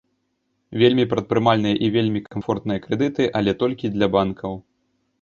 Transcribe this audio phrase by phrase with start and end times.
[0.83, 4.53] Вельмі прадпрымальныя і вельмі камфортныя крэдыты, але толькі для банкаў.